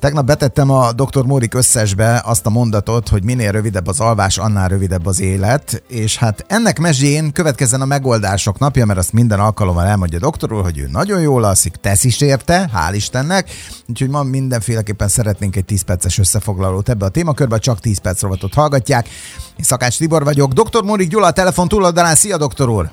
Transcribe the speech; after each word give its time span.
Tegnap 0.00 0.24
betettem 0.24 0.70
a 0.70 0.92
dr. 0.92 1.24
Mórik 1.24 1.54
összesbe 1.54 2.22
azt 2.24 2.46
a 2.46 2.50
mondatot, 2.50 3.08
hogy 3.08 3.24
minél 3.24 3.52
rövidebb 3.52 3.86
az 3.86 4.00
alvás, 4.00 4.38
annál 4.38 4.68
rövidebb 4.68 5.06
az 5.06 5.20
élet, 5.20 5.82
és 5.88 6.16
hát 6.16 6.44
ennek 6.48 6.78
mezsén 6.78 7.32
következzen 7.32 7.80
a 7.80 7.84
megoldások 7.84 8.58
napja, 8.58 8.86
mert 8.86 8.98
azt 8.98 9.12
minden 9.12 9.40
alkalommal 9.40 9.84
elmondja 9.84 10.18
a 10.18 10.20
doktor 10.20 10.52
úr, 10.52 10.62
hogy 10.62 10.78
ő 10.78 10.88
nagyon 10.92 11.20
jól 11.20 11.44
alszik, 11.44 11.74
tesz 11.74 12.04
is 12.04 12.20
érte, 12.20 12.70
hál' 12.74 12.94
Istennek, 12.94 13.50
úgyhogy 13.88 14.08
ma 14.08 14.22
mindenféleképpen 14.22 15.08
szeretnénk 15.08 15.56
egy 15.56 15.64
10 15.64 15.82
perces 15.82 16.18
összefoglalót 16.18 16.88
ebbe 16.88 17.04
a 17.04 17.08
témakörbe, 17.08 17.58
csak 17.58 17.80
10 17.80 17.98
perc 17.98 18.22
rovatot 18.22 18.54
hallgatják. 18.54 19.08
Én 19.58 19.64
Szakács 19.64 19.98
Tibor 19.98 20.24
vagyok, 20.24 20.52
dr. 20.52 20.82
Mórik 20.82 21.08
Gyula 21.08 21.26
a 21.26 21.32
telefon 21.32 21.68
túloldalán, 21.68 22.14
szia 22.14 22.36
doktor 22.36 22.68
úr! 22.68 22.90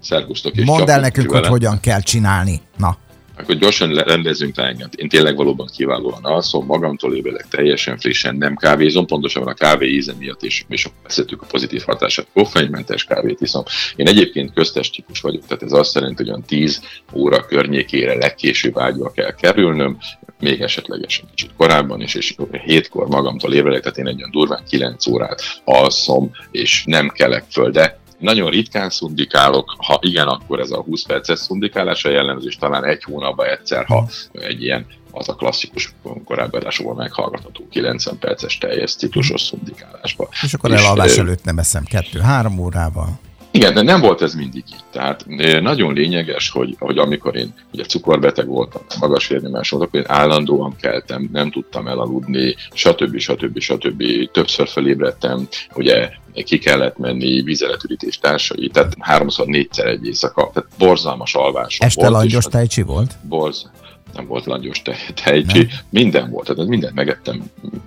Szervusztok 0.00 0.54
Mondd 0.64 0.90
el 0.90 1.00
nekünk, 1.00 1.30
hogy 1.30 1.46
hogyan 1.46 1.80
kell 1.80 2.00
csinálni. 2.00 2.60
Na 2.76 2.96
akkor 3.42 3.54
gyorsan 3.54 3.94
rendezünk 3.94 4.56
le 4.56 4.64
engem. 4.64 4.88
Én 4.96 5.08
tényleg 5.08 5.36
valóban 5.36 5.68
kiválóan 5.76 6.24
alszom, 6.24 6.66
magamtól 6.66 7.14
ébredek 7.16 7.48
teljesen 7.48 7.98
frissen, 7.98 8.36
nem 8.36 8.56
kávézom, 8.56 9.06
pontosan 9.06 9.46
a 9.46 9.54
kávé 9.54 9.88
íze 9.88 10.12
miatt 10.18 10.42
is, 10.42 10.64
és 10.68 10.88
beszéltük 11.02 11.42
a 11.42 11.46
pozitív 11.46 11.82
hatását. 11.86 12.26
Koffeinmentes 12.32 13.04
kávét 13.04 13.40
iszom. 13.40 13.62
Én 13.96 14.08
egyébként 14.08 14.52
köztes 14.52 14.90
típus 14.90 15.20
vagyok, 15.20 15.46
tehát 15.46 15.62
ez 15.62 15.72
azt 15.72 15.94
jelenti, 15.94 16.16
hogy 16.16 16.28
olyan 16.28 16.44
10 16.46 16.82
óra 17.12 17.46
környékére 17.46 18.14
legkésőbb 18.14 18.78
ágyba 18.78 19.10
kell 19.10 19.34
kerülnöm, 19.34 19.98
még 20.40 20.60
esetlegesen 20.60 21.24
kicsit 21.34 21.50
korábban 21.56 22.00
is, 22.00 22.14
és 22.14 22.34
hétkor 22.64 23.08
magamtól 23.08 23.54
ébredek, 23.54 23.82
tehát 23.82 23.98
én 23.98 24.06
egy 24.06 24.18
olyan 24.18 24.30
durván 24.30 24.62
9 24.68 25.06
órát 25.06 25.42
alszom, 25.64 26.30
és 26.50 26.82
nem 26.86 27.08
kelek 27.08 27.44
föl, 27.50 27.70
de 27.70 28.01
nagyon 28.22 28.50
ritkán 28.50 28.90
szundikálok, 28.90 29.74
ha 29.76 29.98
igen, 30.02 30.26
akkor 30.26 30.60
ez 30.60 30.70
a 30.70 30.82
20 30.82 31.02
perces 31.02 31.38
szundikálás 31.38 32.04
a 32.04 32.10
jellemző, 32.10 32.46
és 32.46 32.56
talán 32.56 32.84
egy 32.84 33.02
hónapban 33.02 33.46
egyszer, 33.46 33.84
ha 33.84 34.08
egy 34.32 34.62
ilyen 34.62 34.86
az 35.10 35.28
a 35.28 35.34
klasszikus 35.34 35.94
korábbi 36.24 36.56
adásokban 36.56 36.96
meghallgatható 36.96 37.68
90 37.70 38.18
perces 38.18 38.58
teljes 38.58 38.94
ciklusos 38.94 39.40
szundikálásba. 39.40 40.28
És 40.42 40.54
akkor 40.54 40.72
elalvás 40.72 41.18
előtt 41.18 41.44
nem 41.44 41.58
eszem 41.58 41.84
kettő-három 41.84 42.58
órával. 42.58 43.18
Igen, 43.54 43.74
de 43.74 43.82
nem 43.82 44.00
volt 44.00 44.22
ez 44.22 44.34
mindig 44.34 44.64
így. 44.72 44.84
Tehát 44.90 45.26
nagyon 45.60 45.92
lényeges, 45.92 46.50
hogy, 46.50 46.76
hogy 46.78 46.98
amikor 46.98 47.36
én 47.36 47.54
ugye 47.72 47.84
cukorbeteg 47.84 48.46
voltam, 48.46 48.82
magas 49.00 49.26
vérnyomás 49.26 49.70
volt, 49.70 49.84
akkor 49.84 50.00
én 50.00 50.06
állandóan 50.08 50.76
keltem, 50.80 51.28
nem 51.32 51.50
tudtam 51.50 51.86
elaludni, 51.86 52.56
stb. 52.72 53.18
stb. 53.18 53.58
stb. 53.58 54.02
Többször 54.32 54.68
felébredtem, 54.68 55.48
ugye 55.74 56.10
ki 56.34 56.58
kellett 56.58 56.98
menni, 56.98 57.42
vízeletürítés 57.42 58.18
társai, 58.18 58.68
tehát 58.68 58.94
háromszor, 58.98 59.46
négyszer 59.46 59.86
egy 59.86 60.06
éjszaka, 60.06 60.50
tehát 60.52 60.68
borzalmas 60.78 61.34
alvás. 61.34 61.78
Este 61.78 62.08
langyos 62.08 62.44
tejcsi 62.44 62.82
volt? 62.82 63.18
Borz, 63.22 63.70
nem 64.14 64.26
volt 64.26 64.44
langyos 64.44 64.82
tejcsi, 65.24 65.68
minden 65.90 66.30
volt, 66.30 66.46
tehát 66.46 66.68
mindent 66.68 66.94
megettem, 66.94 67.42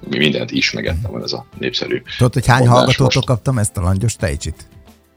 mindent 0.09 0.51
is 0.51 0.71
megettem, 0.71 1.11
van 1.11 1.23
ez 1.23 1.33
a 1.33 1.45
népszerű. 1.57 2.01
Tudod, 2.17 2.33
hogy 2.33 2.45
hány 2.45 2.67
hallgatótól 2.67 3.21
kaptam 3.25 3.57
ezt 3.57 3.77
a 3.77 3.81
langyos 3.81 4.15
tejcsit? 4.15 4.67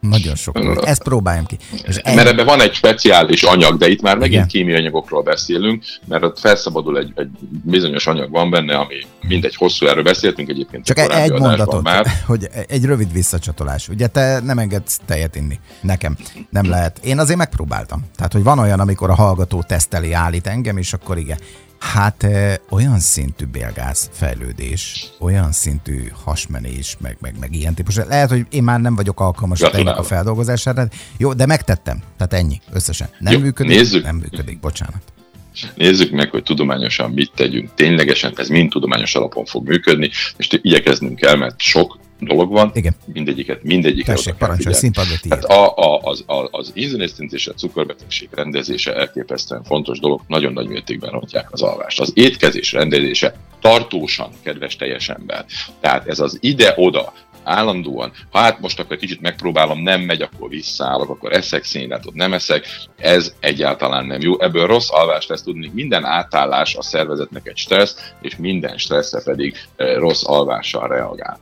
Nagyon 0.01 0.35
sok. 0.35 0.59
Ezt 0.85 1.03
próbáljam 1.03 1.45
ki. 1.47 1.59
És 1.87 2.01
mert 2.03 2.29
ebben 2.29 2.47
van 2.47 2.61
egy 2.61 2.75
speciális 2.75 3.43
anyag, 3.43 3.79
de 3.79 3.89
itt 3.89 4.03
már 4.03 4.17
megint 4.17 4.35
Igen. 4.35 4.49
kémiai 4.49 4.79
anyagokról 4.79 5.23
beszélünk, 5.23 5.85
mert 6.05 6.23
ott 6.23 6.39
felszabadul 6.39 6.99
egy, 6.99 7.13
egy 7.15 7.29
bizonyos 7.65 8.07
anyag 8.07 8.31
van 8.31 8.51
benne, 8.51 8.77
ami 8.77 8.95
mindegy 9.21 9.55
hosszú, 9.57 9.87
erről 9.87 10.03
beszéltünk 10.03 10.49
egyébként. 10.49 10.85
Csak 10.85 10.99
egy 10.99 11.33
mondatot, 11.33 11.83
már. 11.83 12.07
hogy 12.27 12.49
egy 12.69 12.85
rövid 12.85 13.13
visszacsatolás. 13.13 13.89
Ugye 13.89 14.07
te 14.07 14.41
nem 14.41 14.59
engedsz 14.59 15.01
tejet 15.07 15.37
inni. 15.37 15.59
Nekem 15.81 16.17
nem 16.51 16.69
lehet. 16.69 16.99
Én 17.05 17.19
azért 17.19 17.39
megpróbáltam. 17.39 18.05
Tehát, 18.17 18.33
hogy 18.33 18.43
van 18.43 18.59
olyan, 18.59 18.81
amikor 18.81 19.11
a 19.11 19.15
hallgató 19.15 19.63
teszteli, 19.63 20.13
állít 20.13 20.47
engem, 20.47 20.77
és 20.77 20.93
akkor 20.93 21.19
igen. 21.19 21.39
Hát 21.79 22.27
olyan 22.71 22.99
szintű 22.99 23.45
bélgáz 23.45 24.11
fejlődés, 24.13 25.09
olyan 25.19 25.53
szintű 25.53 26.13
hasmenés, 26.25 26.97
meg, 27.01 27.17
meg, 27.21 27.35
meg 27.41 27.55
ilyen 27.55 27.75
típus. 27.75 27.97
Lehet, 27.97 28.31
hogy 28.31 28.47
én 28.51 28.63
már 28.63 28.81
nem 28.81 28.95
vagyok 28.95 29.21
alkalmas 29.21 29.61
a 29.61 29.71
tejnek 29.71 29.99
a 29.99 30.03
feldolgozására. 30.03 30.89
Jó, 31.17 31.33
de 31.33 31.47
megtettem. 31.47 32.03
Tehát 32.17 32.33
ennyi 32.33 32.61
összesen. 32.73 33.09
Nem 33.19 33.33
Jó, 33.33 33.39
működik? 33.39 33.77
Nézzük. 33.77 34.05
Nem 34.05 34.17
működik, 34.17 34.61
bocsánat. 34.61 35.03
Nézzük 35.75 36.11
meg, 36.11 36.31
hogy 36.31 36.43
tudományosan 36.43 37.11
mit 37.11 37.33
tegyünk. 37.35 37.71
Ténylegesen 37.75 38.33
ez 38.37 38.49
mind 38.49 38.71
tudományos 38.71 39.15
alapon 39.15 39.45
fog 39.45 39.69
működni, 39.69 40.11
és 40.37 40.49
igyekeznünk 40.51 41.17
kell, 41.17 41.37
mert 41.37 41.61
sok 41.61 41.99
dolog 42.21 42.51
van, 42.51 42.71
Igen. 42.75 42.95
mindegyiket, 43.13 43.63
mindegyiket. 43.63 44.17
Tessék, 44.17 44.35
parancsolj, 44.35 44.75
színpadra 44.75 45.15
Tehát 45.29 45.45
a, 45.45 45.77
a, 45.77 46.01
az, 46.03 46.25
a, 46.27 46.49
az 46.51 46.71
inzulinszinc 46.75 47.33
és 47.33 47.47
a 47.47 47.53
cukorbetegség 47.53 48.29
rendezése 48.33 48.95
elképesztően 48.95 49.63
fontos 49.63 49.99
dolog, 49.99 50.21
nagyon 50.27 50.53
nagy 50.53 50.69
mértékben 50.69 51.11
rontják 51.11 51.53
az 51.53 51.63
alvást. 51.63 52.01
Az 52.01 52.13
étkezés 52.15 52.73
rendezése 52.73 53.35
tartósan, 53.61 54.31
kedves 54.43 54.77
teljes 54.77 55.09
ember. 55.09 55.45
Tehát 55.81 56.07
ez 56.07 56.21
az 56.21 56.39
ide-oda, 56.41 57.13
állandóan, 57.45 58.13
ha 58.31 58.39
hát 58.39 58.61
most 58.61 58.81
akkor 58.81 58.97
kicsit 58.97 59.21
megpróbálom, 59.21 59.83
nem 59.83 60.01
megy, 60.01 60.23
akkor 60.23 60.49
visszaállok, 60.49 61.11
akkor 61.11 61.33
eszek 61.33 61.65
szénlátot, 61.65 62.15
nem 62.15 62.33
eszek, 62.33 62.67
ez 62.97 63.35
egyáltalán 63.41 64.07
nem 64.07 64.21
jó. 64.21 64.41
Ebből 64.41 64.67
rossz 64.67 64.91
alvást 64.91 65.29
lesz 65.29 65.43
tudni, 65.43 65.71
minden 65.75 66.05
átállás 66.05 66.75
a 66.75 66.83
szervezetnek 66.83 67.47
egy 67.49 67.57
stressz, 67.57 68.13
és 68.21 68.37
minden 68.37 68.79
stresszre 68.79 69.23
pedig 69.23 69.57
eh, 69.77 69.97
rossz 69.97 70.25
alvással 70.25 70.89
reagál. 70.89 71.39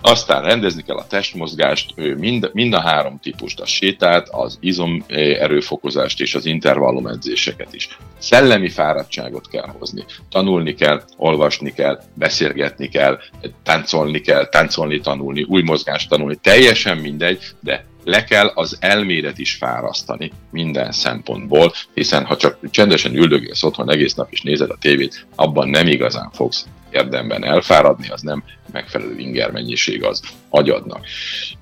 Aztán 0.00 0.42
rendezni 0.42 0.82
kell 0.82 0.96
a 0.96 1.06
testmozgást, 1.06 1.96
mind, 1.96 2.50
mind 2.52 2.74
a 2.74 2.80
három 2.80 3.18
típust, 3.22 3.60
a 3.60 3.66
sétát, 3.66 4.28
az 4.28 4.58
izom 4.60 5.04
erőfokozást 5.38 6.20
és 6.20 6.34
az 6.34 6.46
intervallum 6.46 7.06
edzéseket 7.06 7.74
is. 7.74 7.98
Szellemi 8.18 8.68
fáradtságot 8.68 9.48
kell 9.48 9.68
hozni. 9.78 10.04
Tanulni 10.30 10.74
kell, 10.74 11.02
olvasni 11.16 11.72
kell, 11.72 12.00
beszélgetni 12.14 12.88
kell, 12.88 13.18
táncolni 13.62 14.20
kell, 14.20 14.48
táncolni, 14.48 15.00
tanulni, 15.00 15.27
új 15.48 15.62
mozgást 15.62 16.08
tanulni. 16.08 16.36
Teljesen 16.42 16.98
mindegy, 16.98 17.44
de 17.60 17.84
le 18.04 18.24
kell 18.24 18.46
az 18.54 18.76
elmélet 18.80 19.38
is 19.38 19.54
fárasztani 19.54 20.32
minden 20.50 20.92
szempontból, 20.92 21.72
hiszen 21.94 22.24
ha 22.24 22.36
csak 22.36 22.70
csendesen 22.70 23.14
üldögélsz 23.14 23.62
otthon 23.62 23.90
egész 23.90 24.14
nap 24.14 24.28
és 24.30 24.42
nézed 24.42 24.70
a 24.70 24.78
tévét, 24.80 25.26
abban 25.34 25.68
nem 25.68 25.86
igazán 25.86 26.30
fogsz 26.30 26.66
érdemben 26.90 27.44
elfáradni, 27.44 28.08
az 28.08 28.20
nem 28.20 28.42
megfelelő 28.72 29.18
inger 29.18 29.50
mennyiség 29.50 30.04
az 30.04 30.20
agyadnak. 30.48 31.06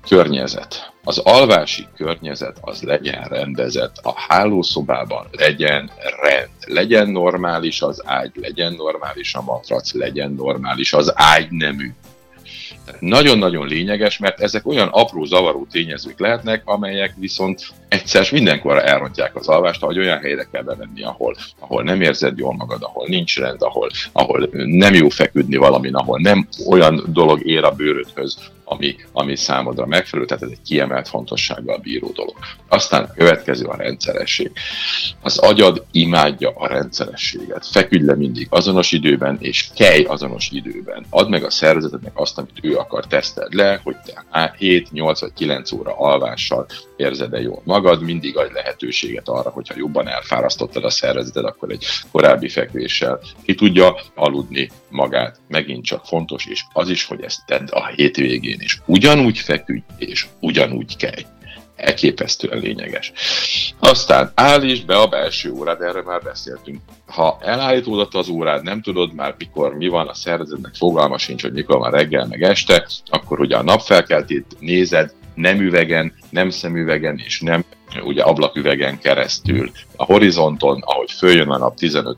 Környezet. 0.07 0.91
Az 1.03 1.17
alvási 1.17 1.87
környezet 1.95 2.57
az 2.61 2.81
legyen 2.81 3.23
rendezett, 3.23 3.95
a 4.01 4.13
hálószobában 4.27 5.27
legyen 5.31 5.91
rend, 6.21 6.49
legyen 6.65 7.09
normális 7.09 7.81
az 7.81 8.01
ágy, 8.05 8.31
legyen 8.35 8.73
normális 8.73 9.33
a 9.33 9.41
matrac, 9.41 9.93
legyen 9.93 10.31
normális 10.31 10.93
az 10.93 11.11
ágynemű 11.15 11.91
nagyon-nagyon 12.99 13.67
lényeges, 13.67 14.17
mert 14.17 14.41
ezek 14.41 14.67
olyan 14.67 14.87
apró 14.87 15.25
zavaró 15.25 15.67
tényezők 15.71 16.19
lehetnek, 16.19 16.61
amelyek 16.65 17.13
viszont 17.17 17.73
egyszer 17.87 18.27
mindenkor 18.31 18.77
elrontják 18.77 19.35
az 19.35 19.47
alvást, 19.47 19.81
hogy 19.81 19.99
olyan 19.99 20.19
helyre 20.19 20.47
kell 20.51 20.63
bevenni, 20.63 21.03
ahol, 21.03 21.35
ahol 21.59 21.83
nem 21.83 22.01
érzed 22.01 22.37
jól 22.37 22.55
magad, 22.55 22.83
ahol 22.83 23.07
nincs 23.07 23.39
rend, 23.39 23.61
ahol, 23.61 23.89
ahol 24.11 24.49
nem 24.51 24.93
jó 24.93 25.09
feküdni 25.09 25.55
valamin, 25.55 25.95
ahol 25.95 26.19
nem 26.19 26.47
olyan 26.67 27.03
dolog 27.07 27.45
ér 27.45 27.63
a 27.63 27.71
bőrödhöz, 27.71 28.37
ami, 28.69 28.95
ami 29.11 29.35
számodra 29.35 29.85
megfelelő, 29.85 30.27
tehát 30.27 30.43
ez 30.43 30.49
egy 30.49 30.61
kiemelt 30.65 31.07
fontossággal 31.07 31.77
bíró 31.77 32.11
dolog. 32.11 32.35
Aztán 32.67 33.03
a 33.03 33.13
következő 33.13 33.65
a 33.65 33.75
rendszeresség. 33.75 34.51
Az 35.21 35.37
agyad 35.37 35.85
imádja 35.91 36.51
a 36.55 36.67
rendszerességet. 36.67 37.65
Feküdj 37.65 38.05
le 38.05 38.15
mindig 38.15 38.47
azonos 38.49 38.91
időben, 38.91 39.37
és 39.39 39.69
kelj 39.75 40.03
azonos 40.03 40.49
időben. 40.51 41.05
Add 41.09 41.29
meg 41.29 41.43
a 41.43 41.49
szervezetednek 41.49 42.19
azt, 42.19 42.37
amit 42.37 42.59
ő 42.61 42.75
akar, 42.75 43.07
teszted 43.07 43.53
le, 43.53 43.79
hogy 43.83 43.95
te 44.05 44.53
7, 44.57 44.91
8 44.91 45.19
vagy 45.19 45.33
9 45.33 45.71
óra 45.71 45.97
alvással 45.97 46.65
érzed-e 46.95 47.39
jól 47.39 47.61
magad, 47.63 48.01
mindig 48.01 48.37
adj 48.37 48.53
lehetőséget 48.53 49.27
arra, 49.27 49.49
hogyha 49.49 49.73
jobban 49.77 50.07
elfárasztottad 50.07 50.83
a 50.83 50.89
szervezeted, 50.89 51.45
akkor 51.45 51.71
egy 51.71 51.85
korábbi 52.11 52.49
fekvéssel 52.49 53.19
ki 53.43 53.55
tudja 53.55 53.95
aludni 54.15 54.69
magát. 54.89 55.39
Megint 55.47 55.85
csak 55.85 56.05
fontos, 56.05 56.45
és 56.45 56.63
az 56.73 56.89
is, 56.89 57.05
hogy 57.05 57.21
ezt 57.21 57.45
tedd 57.45 57.69
a 57.69 57.87
hétvégén 57.87 58.56
is. 58.59 58.81
Ugyanúgy 58.85 59.37
feküdj, 59.37 59.83
és 59.97 60.27
ugyanúgy 60.39 60.97
kelj 60.97 61.25
elképesztően 61.77 62.59
lényeges. 62.59 63.11
Aztán 63.79 64.31
állítsd 64.35 64.85
be 64.85 64.95
a 64.95 65.07
belső 65.07 65.51
órád, 65.51 65.81
erre 65.81 66.01
már 66.01 66.21
beszéltünk. 66.21 66.79
Ha 67.05 67.37
elállítódott 67.41 68.13
az 68.13 68.29
órád, 68.29 68.63
nem 68.63 68.81
tudod 68.81 69.13
már 69.13 69.35
mikor 69.37 69.75
mi 69.75 69.87
van 69.87 70.07
a 70.07 70.13
szervezetnek, 70.13 70.75
fogalma 70.75 71.17
sincs, 71.17 71.41
hogy 71.41 71.53
mikor 71.53 71.77
van 71.77 71.91
reggel 71.91 72.25
meg 72.27 72.43
este, 72.43 72.87
akkor 73.09 73.39
ugye 73.39 73.57
a 73.57 73.63
napfelkeltét 73.63 74.45
nézed, 74.59 75.13
nem 75.33 75.59
üvegen, 75.59 76.13
nem 76.29 76.49
szemüvegen 76.49 77.21
és 77.25 77.41
nem 77.41 77.65
ugye 78.03 78.23
ablaküvegen 78.23 78.99
keresztül, 78.99 79.71
a 79.95 80.03
horizonton, 80.03 80.81
ahogy 80.85 81.11
följön 81.11 81.49
a 81.49 81.57
nap 81.57 81.75
15 81.75 82.17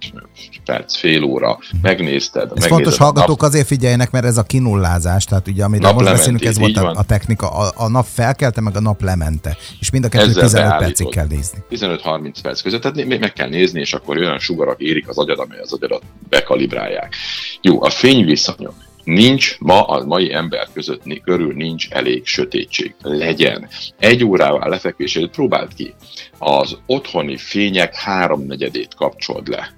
perc, 0.66 0.95
fél 0.95 1.24
óra, 1.24 1.60
megnézted. 1.81 2.51
Ez 2.56 2.66
fontos, 2.66 2.98
hallgatók 2.98 3.39
nap... 3.39 3.50
azért 3.50 3.68
figyeljenek, 3.68 4.12
mert 4.12 4.25
ez 4.25 4.38
a 4.38 4.44
kinullázás, 4.44 5.25
tehát 5.25 5.48
ugye 5.48 5.63
amiről 5.63 5.92
most 5.92 6.06
beszélünk, 6.06 6.45
ez 6.45 6.60
volt 6.60 6.77
a, 6.77 6.94
a 6.95 7.04
technika, 7.04 7.50
a, 7.50 7.71
a 7.75 7.88
nap 7.88 8.06
felkelte, 8.13 8.62
meg 8.62 8.75
a 8.75 8.81
nap 8.81 9.01
lemente, 9.01 9.57
és 9.80 9.89
mind 9.89 10.04
a 10.04 10.10
kettő 10.10 10.33
15 10.33 10.77
percig 10.77 11.10
kell 11.10 11.27
nézni. 11.27 11.60
15-30 11.69 12.33
perc 12.42 12.62
között, 12.62 12.81
tehát 12.81 13.19
meg 13.19 13.33
kell 13.33 13.50
nézni, 13.50 13.80
és 13.80 13.94
akkor 13.94 14.18
olyan 14.18 14.39
sugarak 14.39 14.80
érik 14.80 15.07
az 15.07 15.18
agyad, 15.18 15.39
amely 15.39 15.60
az 15.60 15.74
agyadat 15.74 16.01
bekalibrálják. 16.30 17.15
Jó, 17.62 17.83
a 17.83 17.89
fényviszonyok 17.89 18.74
Nincs 19.09 19.59
ma 19.59 19.81
a 19.81 20.06
mai 20.06 20.33
ember 20.33 20.67
között 20.73 21.21
körül 21.23 21.53
nincs 21.53 21.89
elég 21.89 22.25
sötétség. 22.25 22.95
Legyen. 23.01 23.67
Egy 24.00 24.23
órával 24.23 24.69
lefekvését 24.69 25.29
próbáld 25.29 25.73
ki. 25.73 25.94
Az 26.38 26.77
otthoni 26.85 27.38
fények 27.38 27.95
háromnegyedét 27.95 28.95
kapcsold 28.95 29.47
le. 29.47 29.73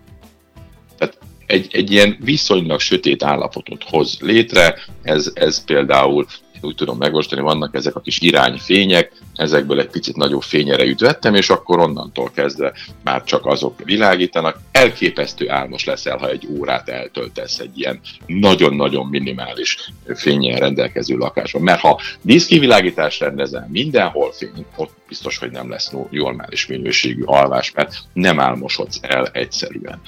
Tehát 0.98 1.18
egy, 1.46 1.68
egy 1.72 1.92
ilyen 1.92 2.18
viszonylag 2.20 2.80
sötét 2.80 3.24
állapotot 3.24 3.84
hoz 3.84 4.18
létre, 4.22 4.76
ez, 5.02 5.32
ez 5.34 5.66
például 5.66 6.26
úgy 6.62 6.76
tudom 6.76 6.98
megostani, 6.98 7.42
vannak 7.42 7.76
ezek 7.76 7.96
a 7.96 8.02
kis 8.02 8.20
irányfények, 8.22 9.21
ezekből 9.42 9.80
egy 9.80 9.90
picit 9.90 10.16
nagyobb 10.16 10.42
fényerejűt 10.42 11.00
vettem, 11.00 11.36
és 11.36 11.50
akkor 11.50 11.80
onnantól 11.80 12.32
kezdve 12.34 12.74
már 13.04 13.24
csak 13.24 13.46
azok 13.46 13.80
világítanak. 13.84 14.60
Elképesztő 14.72 15.50
álmos 15.50 15.86
leszel, 15.86 16.18
ha 16.18 16.30
egy 16.30 16.48
órát 16.58 16.90
eltöltesz 16.90 17.60
egy 17.60 17.80
ilyen 17.80 18.00
nagyon-nagyon 18.26 19.08
minimális 19.08 19.92
fényen 20.16 20.60
rendelkező 20.60 21.18
lakásban. 21.18 21.62
Mert 21.62 21.80
ha 21.80 22.00
díszkivilágítást 22.22 23.22
rendezel 23.22 23.68
mindenhol 23.72 24.32
fény, 24.32 24.66
ott 24.76 24.94
biztos, 25.08 25.38
hogy 25.38 25.52
nem 25.52 25.70
lesz 25.70 25.92
normális 26.10 26.66
minőségű 26.66 27.24
alvás, 27.24 27.72
mert 27.72 27.96
nem 28.14 28.40
álmosodsz 28.40 29.00
el 29.02 29.26
egyszerűen. 29.26 30.02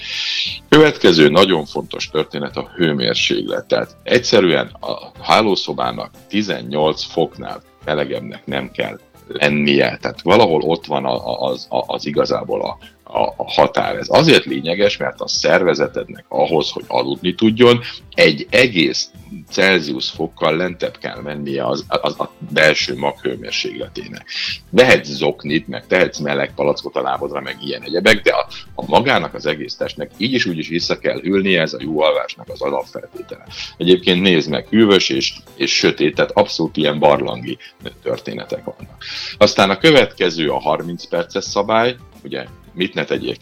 Következő 0.70 1.30
nagyon 1.30 1.66
fontos 1.66 2.10
történet 2.10 2.58
a 2.58 2.72
hőmérséklet. 2.76 3.66
Tehát 3.66 3.96
egyszerűen 4.04 4.68
a 4.80 5.12
hálószobának 5.22 6.12
18 6.28 7.04
foknál 7.04 7.64
melegebbnek 7.86 8.46
nem 8.46 8.72
kell 8.72 9.00
lennie. 9.28 9.98
Tehát 10.02 10.22
valahol 10.22 10.62
ott 10.62 10.86
van 10.86 11.06
az, 11.06 11.22
az, 11.40 11.68
az 11.88 12.06
igazából 12.06 12.62
a, 12.62 12.78
a, 13.04 13.34
a 13.38 13.52
határ. 13.52 13.96
Ez 13.96 14.08
azért 14.10 14.46
lényeges, 14.46 14.98
mert 14.98 15.22
a 15.22 15.28
szervezetednek 15.28 16.26
ahhoz, 16.28 16.70
hogy 16.70 16.84
aludni 16.88 17.36
tudjon, 17.36 17.80
egy 18.14 18.48
egész 18.50 19.10
Celsius 19.50 20.10
fokkal 20.10 20.56
lentebb 20.56 20.98
kell 20.98 21.22
mennie 21.22 21.66
az, 21.66 21.86
az 21.88 22.20
a 22.20 22.32
belső 22.50 22.98
maghőmérsékletének. 22.98 24.26
Vehetsz 24.70 25.10
zoknit, 25.10 25.68
meg 25.68 25.88
tehetsz 25.88 26.20
meleg 26.20 26.54
palackot 26.54 26.96
a 26.96 27.02
lábodra, 27.02 27.42
meg 27.42 27.58
ilyen 27.62 27.82
egyebek, 27.82 28.22
de 28.22 28.32
a, 28.32 28.48
a 28.76 28.86
magának 28.86 29.34
az 29.34 29.46
egész 29.46 29.76
testnek 29.76 30.12
így 30.18 30.34
is 30.34 30.46
úgy 30.46 30.58
is 30.58 30.68
vissza 30.68 30.98
kell 30.98 31.20
ülnie, 31.24 31.62
ez 31.62 31.74
a 31.74 31.82
jó 31.82 32.02
alvásnak 32.02 32.50
az 32.50 32.62
alapfeltétele. 32.62 33.46
Egyébként 33.78 34.22
nézd 34.22 34.50
meg, 34.50 34.68
hűvös 34.70 35.10
és, 35.10 35.34
és 35.56 35.76
sötét, 35.76 36.16
tehát 36.16 36.32
abszolút 36.32 36.78
ilyen 36.78 37.00
barlangi 37.00 37.58
történetek 38.04 38.64
vannak. 38.64 39.04
Aztán 39.38 39.70
a 39.70 39.78
következő 39.78 40.50
a 40.50 40.60
30 40.60 41.06
perces 41.06 41.44
szabály, 41.44 41.96
ugye 42.24 42.46
mit 42.74 42.94
ne 42.94 43.04
tegyék 43.04 43.38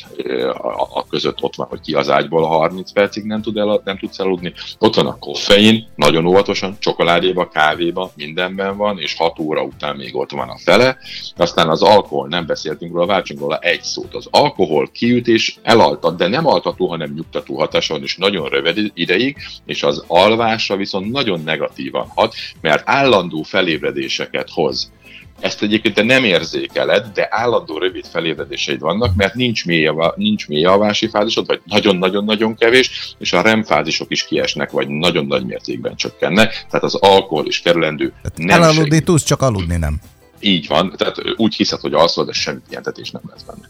a, 0.93 1.07
között 1.07 1.41
ott 1.41 1.55
van, 1.55 1.67
hogy 1.67 1.81
ki 1.81 1.93
az 1.93 2.09
ágyból 2.09 2.43
a 2.43 2.47
30 2.47 2.91
percig 2.91 3.23
nem, 3.23 3.41
tud 3.41 3.57
el, 3.57 3.81
nem 3.83 3.97
tudsz 3.97 4.19
aludni. 4.19 4.53
Ott 4.79 4.95
van 4.95 5.07
a 5.07 5.17
koffein, 5.19 5.87
nagyon 5.95 6.25
óvatosan, 6.25 6.75
csokoládéba, 6.79 7.47
kávéba, 7.47 8.11
mindenben 8.15 8.77
van, 8.77 8.99
és 8.99 9.15
6 9.15 9.39
óra 9.39 9.63
után 9.63 9.95
még 9.95 10.15
ott 10.15 10.31
van 10.31 10.49
a 10.49 10.57
fele. 10.57 10.97
Aztán 11.35 11.69
az 11.69 11.81
alkohol, 11.81 12.27
nem 12.27 12.45
beszéltünk 12.45 12.93
róla, 12.93 13.05
váltsunk 13.05 13.39
róla 13.39 13.57
egy 13.57 13.83
szót. 13.83 14.15
Az 14.15 14.27
alkohol 14.31 14.89
kiüt 14.91 15.27
és 15.27 15.55
elaltat, 15.61 16.17
de 16.17 16.27
nem 16.27 16.47
altató, 16.47 16.87
hanem 16.87 17.13
nyugtató 17.13 17.57
hatása 17.57 17.93
van, 17.93 18.03
és 18.03 18.17
nagyon 18.17 18.49
rövid 18.49 18.91
ideig, 18.93 19.37
és 19.65 19.83
az 19.83 20.03
alvásra 20.07 20.75
viszont 20.75 21.11
nagyon 21.11 21.41
negatívan 21.43 22.07
hat, 22.07 22.33
mert 22.61 22.83
állandó 22.85 23.41
felébredéseket 23.41 24.49
hoz 24.49 24.91
ezt 25.41 25.61
egyébként 25.61 25.95
te 25.95 26.03
nem 26.03 26.23
érzékeled, 26.23 27.05
de 27.13 27.27
állandó 27.29 27.77
rövid 27.77 28.05
felébredéseid 28.05 28.79
vannak, 28.79 29.15
mert 29.15 29.33
nincs 29.33 29.65
mély, 29.65 29.91
nincs 30.15 30.47
mély 30.47 30.65
alvási 30.65 31.07
fázisod, 31.07 31.47
vagy 31.47 31.61
nagyon-nagyon-nagyon 31.65 32.55
kevés, 32.55 33.15
és 33.17 33.33
a 33.33 33.41
REM 33.41 33.63
fázisok 33.63 34.11
is 34.11 34.25
kiesnek, 34.25 34.71
vagy 34.71 34.87
nagyon 34.87 35.25
nagy 35.25 35.45
mértékben 35.45 35.95
csökkennek, 35.95 36.65
tehát 36.69 36.83
az 36.83 36.95
alkohol 36.95 37.45
is 37.45 37.61
kerülendő. 37.61 38.13
Tehát 38.21 38.37
nem 38.37 38.61
elaludni 38.61 38.99
tudsz, 38.99 39.23
csak 39.23 39.41
aludni 39.41 39.77
nem. 39.77 39.99
Így 40.39 40.67
van, 40.67 40.93
tehát 40.97 41.17
úgy 41.35 41.55
hiszed, 41.55 41.79
hogy 41.79 41.93
alszol, 41.93 42.25
de 42.25 42.31
semmi 42.31 42.59
pihentetés 42.67 43.09
nem 43.09 43.21
lesz 43.29 43.43
benne. 43.43 43.69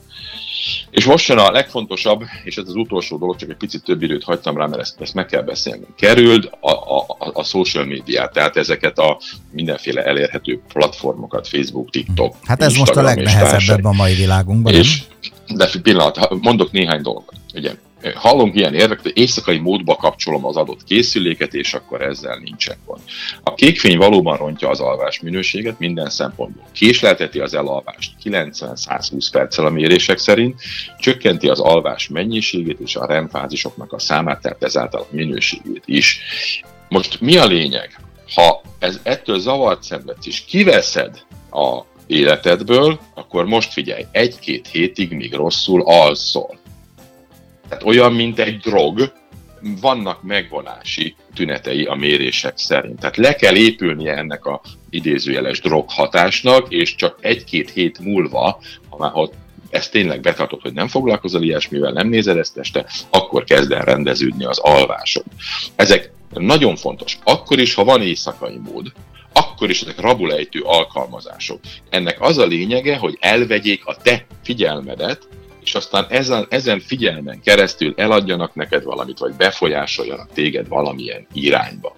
És 0.90 1.06
most 1.06 1.28
jön 1.28 1.38
a 1.38 1.52
legfontosabb, 1.52 2.24
és 2.44 2.58
ez 2.58 2.68
az 2.68 2.76
utolsó 2.76 3.18
dolog, 3.18 3.36
csak 3.36 3.50
egy 3.50 3.56
picit 3.56 3.84
több 3.84 4.02
időt 4.02 4.24
hagytam 4.24 4.58
rá, 4.58 4.66
mert 4.66 4.82
ezt, 4.82 5.02
ezt 5.02 5.14
meg 5.14 5.26
kell 5.26 5.42
beszélni. 5.42 5.86
Kerüld 5.98 6.50
a, 6.60 6.72
a, 6.72 7.06
a 7.34 7.44
social 7.44 7.86
médiát, 7.86 8.34
tehát 8.34 8.58
ezeket 8.58 8.98
a 8.98 9.20
mindenféle 9.52 10.04
elérhető 10.04 10.62
platformokat, 10.74 11.48
Facebook, 11.48 11.90
TikTok, 11.90 12.36
Hát 12.44 12.62
ez 12.62 12.76
Instagram 12.76 13.04
most 13.06 13.18
a 13.18 13.22
legnehezebb 13.22 13.84
a 13.84 13.92
mai 13.92 14.14
világunkban. 14.14 14.74
És, 14.74 15.04
de 15.48 15.70
pillanat, 15.84 16.42
mondok 16.42 16.72
néhány 16.72 17.02
dolgot. 17.02 17.36
Ugye, 17.54 17.72
hallunk 18.16 18.56
ilyen 18.56 18.74
érveket, 18.74 19.04
hogy 19.04 19.18
éjszakai 19.18 19.58
módba 19.58 19.96
kapcsolom 19.96 20.46
az 20.46 20.56
adott 20.56 20.84
készüléket, 20.84 21.54
és 21.54 21.74
akkor 21.74 22.02
ezzel 22.02 22.38
nincsen 22.38 22.78
gond. 22.86 23.02
A 23.44 23.54
kékfény 23.54 23.98
valóban 23.98 24.38
rontja 24.38 24.70
az 24.70 24.80
alvás 24.80 25.20
minőséget 25.20 25.80
minden 25.80 26.10
szempontból. 26.10 26.68
Késlelteti 26.72 27.40
az 27.40 27.54
elalvást 27.54 28.12
90-120 28.24 29.28
perccel 29.32 29.66
a 29.66 29.70
mérések 29.70 30.18
szerint, 30.18 30.62
csökkenti 31.00 31.50
az 31.50 31.60
alvás 31.60 32.10
mennyiségét 32.10 32.80
és 32.80 32.96
a 32.96 33.06
REM 33.06 33.30
fázisoknak 33.30 33.94
a 33.94 34.00
számát, 34.00 34.42
tehát 34.42 34.64
ezáltal 34.64 35.02
a 35.02 35.16
minőségét 35.16 35.84
is. 35.86 36.20
Most 36.90 37.22
mi 37.22 37.38
a 37.38 37.46
lényeg? 37.46 38.00
Ha 38.36 38.62
ez 38.80 39.00
ettől 39.04 39.40
zavart 39.40 39.84
szenvedsz, 39.84 40.28
és 40.28 40.44
kiveszed 40.46 41.24
a 41.52 41.82
életedből, 42.08 43.00
akkor 43.14 43.46
most 43.46 43.74
figyelj, 43.74 44.06
egy-két 44.12 44.68
hétig, 44.68 45.12
míg 45.12 45.34
rosszul 45.34 45.82
alszol 45.82 46.60
tehát 47.72 47.86
olyan, 47.86 48.14
mint 48.14 48.40
egy 48.40 48.58
drog, 48.58 49.14
vannak 49.82 50.24
megvonási 50.24 51.16
tünetei 51.34 51.86
a 51.86 51.96
mérések 51.96 52.58
szerint. 52.58 53.00
Tehát 53.00 53.18
le 53.18 53.36
kell 53.36 53.56
épülnie 53.56 54.14
ennek 54.14 54.46
a 54.46 54.62
idézőjeles 54.90 55.60
droghatásnak, 55.60 56.66
és 56.70 56.96
csak 56.96 57.18
egy-két 57.22 57.70
hét 57.70 58.00
múlva, 58.00 58.60
ha 58.90 58.98
már 58.98 59.12
ha 59.12 59.30
ezt 59.70 59.92
tényleg 59.92 60.22
betartod, 60.22 60.62
hogy 60.62 60.74
nem 60.74 60.88
foglalkozol 60.88 61.44
ilyesmivel, 61.44 61.92
nem 61.92 62.08
nézed 62.08 62.38
ezt 62.38 62.58
este, 62.58 62.86
akkor 63.10 63.44
kezd 63.44 63.72
el 63.72 63.84
rendeződni 63.84 64.46
az 64.46 64.58
alvásod. 64.58 65.24
Ezek 65.76 66.12
nagyon 66.34 66.76
fontos. 66.76 67.18
Akkor 67.24 67.60
is, 67.60 67.74
ha 67.74 67.84
van 67.84 68.02
éjszakai 68.02 68.58
mód, 68.58 68.92
akkor 69.34 69.70
is 69.70 69.82
ezek 69.82 70.00
rabulejtő 70.00 70.62
alkalmazások. 70.62 71.60
Ennek 71.90 72.22
az 72.22 72.38
a 72.38 72.46
lényege, 72.46 72.98
hogy 72.98 73.18
elvegyék 73.20 73.86
a 73.86 73.96
te 73.96 74.26
figyelmedet 74.44 75.28
és 75.64 75.76
aztán 75.76 76.06
ezen, 76.10 76.46
ezen 76.50 76.80
figyelmen 76.80 77.42
keresztül 77.42 77.94
eladjanak 77.98 78.56
neked 78.56 78.84
valamit, 78.84 79.18
vagy 79.18 79.34
befolyásoljanak 79.34 80.34
téged 80.34 80.68
valamilyen 80.68 81.28
irányba. 81.34 81.96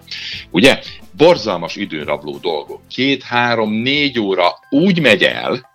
Ugye? 0.50 0.80
Borzalmas 1.16 1.76
időrabló 1.76 2.38
dolgok. 2.38 2.80
Két, 2.88 3.22
három, 3.22 3.72
négy 3.72 4.20
óra 4.20 4.58
úgy 4.70 5.00
megy 5.00 5.22
el, 5.22 5.70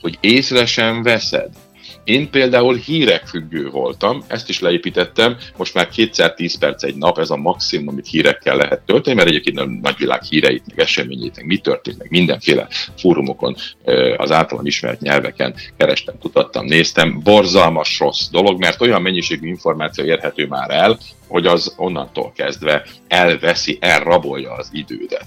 hogy 0.00 0.18
észre 0.20 0.66
sem 0.66 1.02
veszed. 1.02 1.48
Én 2.04 2.30
például 2.30 2.74
hírek 2.76 3.26
függő 3.26 3.68
voltam, 3.70 4.24
ezt 4.26 4.48
is 4.48 4.60
leépítettem, 4.60 5.36
most 5.56 5.74
már 5.74 5.88
kétszer 5.88 6.34
tíz 6.34 6.58
perc 6.58 6.82
egy 6.82 6.96
nap, 6.96 7.18
ez 7.18 7.30
a 7.30 7.36
maximum, 7.36 7.88
amit 7.88 8.06
hírekkel 8.06 8.56
lehet 8.56 8.80
tölteni, 8.80 9.16
mert 9.16 9.28
egyébként 9.28 9.58
a 9.58 9.66
nagyvilág 9.66 10.22
híreit, 10.22 10.64
meg 10.66 10.78
eseményeit, 10.78 11.36
meg 11.36 11.46
mi 11.46 11.56
történt, 11.56 11.98
meg 11.98 12.10
mindenféle 12.10 12.68
fórumokon, 12.96 13.56
az 14.16 14.30
általam 14.30 14.66
ismert 14.66 15.00
nyelveken 15.00 15.54
kerestem, 15.76 16.14
kutattam, 16.20 16.64
néztem. 16.64 17.20
Borzalmas 17.22 17.98
rossz 17.98 18.28
dolog, 18.30 18.58
mert 18.58 18.80
olyan 18.80 19.02
mennyiségű 19.02 19.48
információ 19.48 20.04
érhető 20.04 20.46
már 20.46 20.70
el, 20.70 20.98
hogy 21.30 21.46
az 21.46 21.74
onnantól 21.76 22.32
kezdve 22.32 22.86
elveszi, 23.08 23.78
elrabolja 23.80 24.52
az 24.52 24.68
idődet. 24.72 25.26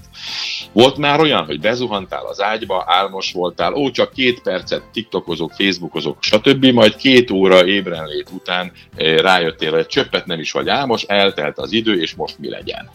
Volt 0.72 0.98
már 0.98 1.20
olyan, 1.20 1.46
hogy 1.46 1.60
bezuhantál 1.60 2.26
az 2.26 2.42
ágyba, 2.42 2.84
álmos 2.88 3.32
voltál, 3.32 3.74
ó, 3.74 3.92
csak 3.92 4.14
két 4.14 4.42
percet 4.42 4.84
tiktokozok, 4.92 5.52
facebookozok, 5.52 6.18
stb., 6.20 6.66
majd 6.66 6.96
két 6.96 7.32
óra 7.32 7.66
ébrenlét 7.66 8.30
után 8.30 8.72
eh, 8.96 9.18
rájöttél, 9.18 9.72
hogy 9.72 9.88
csöppet 9.88 10.26
nem 10.26 10.40
is 10.40 10.52
vagy 10.52 10.70
álmos, 10.70 11.04
eltelt 11.04 11.58
az 11.58 11.72
idő, 11.72 12.02
és 12.02 12.16
most 12.16 12.40
mi 12.40 12.50
legyen. 12.50 12.90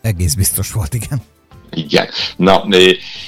Egész 0.00 0.34
biztos 0.34 0.72
volt, 0.72 0.94
igen. 0.94 1.22
Igen. 1.74 2.08
Na, 2.36 2.66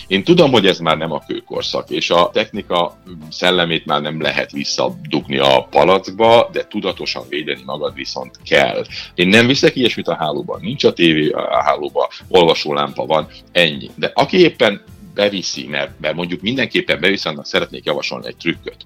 én 0.07 0.25
tudom, 0.25 0.51
hogy 0.51 0.67
ez 0.67 0.79
már 0.79 0.97
nem 0.97 1.13
a 1.13 1.25
kőkorszak, 1.27 1.91
és 1.91 2.11
a 2.11 2.31
technika 2.33 2.99
szellemét 3.31 3.87
már 3.87 4.01
nem 4.01 4.21
lehet 4.21 4.51
visszadugni 4.51 5.39
a 5.39 5.67
palackba, 5.71 6.49
de 6.53 6.67
tudatosan 6.67 7.25
védeni 7.29 7.63
magad 7.65 7.95
viszont 7.95 8.39
kell. 8.45 8.85
Én 9.15 9.29
nem 9.29 9.47
viszek 9.47 9.77
ilyesmit 9.77 10.09
a 10.09 10.17
hálóban, 10.17 10.61
nincs 10.61 10.85
a 10.85 10.93
tévé 10.93 11.29
a 11.29 11.63
hálóban, 11.63 12.09
olvasólámpa 12.29 13.07
van, 13.07 13.29
ennyi. 13.53 13.91
De 13.95 14.11
aki 14.15 14.39
éppen 14.39 14.83
beviszi, 15.15 15.67
mert, 15.67 15.91
mert 16.01 16.15
mondjuk 16.15 16.41
mindenképpen 16.41 17.01
beviszi, 17.01 17.29
annak 17.29 17.47
szeretnék 17.47 17.85
javasolni 17.85 18.27
egy 18.27 18.37
trükköt. 18.37 18.77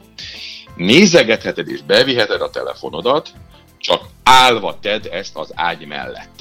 Nézegetheted 0.77 1.69
és 1.69 1.83
beviheted 1.83 2.41
a 2.41 2.51
telefonodat, 2.51 3.33
csak 3.79 4.05
állva 4.23 4.79
tedd 4.81 5.09
ezt 5.09 5.37
az 5.37 5.51
ágy 5.55 5.87
mellett. 5.87 6.34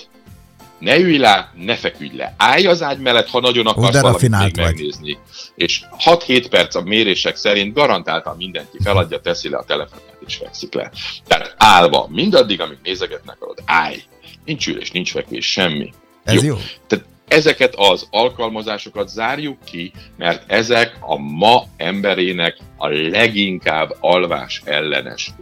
Ne 0.83 0.97
ülj 0.97 1.17
le, 1.17 1.51
ne 1.55 1.75
feküdj 1.75 2.15
le. 2.15 2.33
Állj 2.37 2.65
az 2.65 2.81
ágy 2.81 2.99
mellett, 2.99 3.27
ha 3.27 3.39
nagyon 3.39 3.67
akarsz 3.67 4.01
valamit 4.01 4.29
még 4.29 4.55
vagy. 4.55 4.55
megnézni. 4.55 5.17
És 5.55 5.81
6-7 6.05 6.45
perc 6.49 6.75
a 6.75 6.81
mérések 6.81 7.35
szerint 7.35 7.73
garantáltan 7.73 8.37
mindenki 8.37 8.77
feladja, 8.83 9.21
teszi 9.21 9.49
le 9.49 9.57
a 9.57 9.63
telefonát 9.63 10.17
és 10.25 10.35
fekszik 10.35 10.73
le. 10.73 10.91
Tehát 11.27 11.55
állva, 11.57 12.07
mindaddig, 12.09 12.61
amíg 12.61 12.77
nézegetnek 12.83 13.35
akarod, 13.35 13.57
állj. 13.65 14.03
Nincs 14.45 14.67
ülés, 14.67 14.91
nincs 14.91 15.11
fekvés, 15.11 15.51
semmi. 15.51 15.93
Ez 16.23 16.43
jó. 16.43 16.53
jó. 16.53 16.57
Tehát 16.87 17.05
ezeket 17.27 17.75
az 17.75 18.07
alkalmazásokat 18.11 19.09
zárjuk 19.09 19.57
ki, 19.63 19.91
mert 20.17 20.51
ezek 20.51 20.97
a 20.99 21.17
ma 21.17 21.63
emberének 21.77 22.57
a 22.77 22.87
leginkább 22.87 23.95
alvás 23.99 24.61
ellenes 24.65 25.33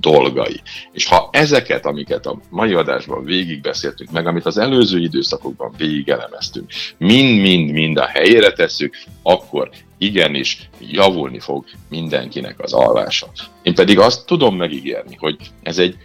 dolgai. 0.00 0.60
És 0.92 1.06
ha 1.06 1.28
ezeket, 1.32 1.86
amiket 1.86 2.26
a 2.26 2.40
mai 2.50 2.74
adásban 2.74 3.24
végigbeszéltünk, 3.24 4.10
meg 4.10 4.26
amit 4.26 4.46
az 4.46 4.58
előző 4.58 5.00
időszakokban 5.00 5.74
végigelemeztünk, 5.76 6.70
mind-mind-mind 6.98 7.96
a 7.98 8.06
helyére 8.06 8.52
tesszük, 8.52 8.96
akkor 9.22 9.70
igenis 9.98 10.68
javulni 10.80 11.38
fog 11.38 11.64
mindenkinek 11.88 12.60
az 12.60 12.72
alvása. 12.72 13.26
Én 13.62 13.74
pedig 13.74 13.98
azt 13.98 14.26
tudom 14.26 14.56
megígérni, 14.56 15.16
hogy 15.18 15.36
ez 15.62 15.78
egy 15.78 15.96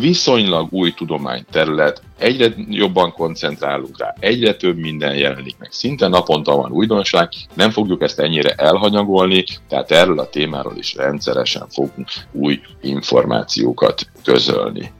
viszonylag 0.00 0.72
új 0.72 0.92
tudományterület, 0.92 2.02
egyre 2.18 2.54
jobban 2.68 3.12
koncentrálunk 3.12 3.98
rá, 3.98 4.14
egyre 4.20 4.54
több 4.54 4.76
minden 4.76 5.14
jelenik 5.16 5.56
meg, 5.58 5.72
szinte 5.72 6.08
naponta 6.08 6.56
van 6.56 6.72
újdonság, 6.72 7.28
nem 7.54 7.70
fogjuk 7.70 8.02
ezt 8.02 8.18
ennyire 8.18 8.50
elhanyagolni, 8.50 9.44
tehát 9.68 9.90
erről 9.90 10.18
a 10.18 10.28
témáról 10.28 10.76
is 10.76 10.94
rendszeresen 10.94 11.68
fogunk 11.68 12.08
új 12.32 12.60
információkat 12.80 14.06
közölni 14.24 14.92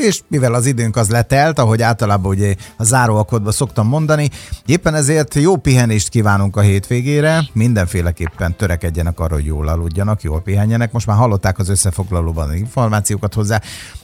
és 0.00 0.20
mivel 0.28 0.54
az 0.54 0.66
időnk 0.66 0.96
az 0.96 1.10
letelt, 1.10 1.58
ahogy 1.58 1.82
általában 1.82 2.30
ugye 2.30 2.54
a 2.76 2.84
záróakodban 2.84 3.52
szoktam 3.52 3.86
mondani, 3.86 4.30
éppen 4.66 4.94
ezért 4.94 5.34
jó 5.34 5.56
pihenést 5.56 6.08
kívánunk 6.08 6.56
a 6.56 6.60
hétvégére, 6.60 7.42
mindenféleképpen 7.52 8.56
törekedjenek 8.56 9.20
arra, 9.20 9.34
hogy 9.34 9.44
jól 9.44 9.68
aludjanak, 9.68 10.22
jól 10.22 10.40
pihenjenek. 10.40 10.92
Most 10.92 11.06
már 11.06 11.16
hallották 11.16 11.58
az 11.58 11.68
összefoglalóban 11.68 12.48
az 12.48 12.54
információkat 12.54 13.34
hozzá, 13.34 13.60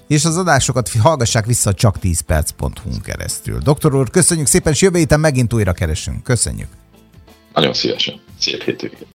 és 0.09 0.25
az 0.25 0.37
adásokat 0.37 0.91
hallgassák 1.01 1.47
vissza 1.47 1.75
csak 1.75 1.99
10 1.99 2.21
perc.hu 2.21 3.01
keresztül. 3.03 3.59
Doktor 3.59 3.95
úr, 3.95 4.11
köszönjük 4.11 4.47
szépen, 4.47 4.73
és 4.73 4.81
jövő 4.81 4.99
héten 4.99 5.21
megint 5.21 5.53
újra 5.53 5.73
keresünk. 5.73 6.23
Köszönjük. 6.23 6.69
Nagyon 7.55 7.75
szívesen. 7.75 8.21
Szép 8.39 8.63
hétvégét. 8.63 9.05